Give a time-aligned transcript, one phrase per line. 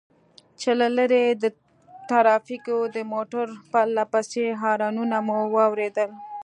[0.59, 1.45] چې له لرې د
[2.09, 6.09] ټرافيکو د موټر پرله پسې هارنونه مو واورېدل.